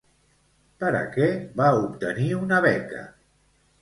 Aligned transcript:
Per 0.83 0.89
a 1.01 1.01
què 1.17 1.27
va 1.61 1.67
obtenir 1.81 2.31
una 2.39 2.63
beca? 2.67 3.05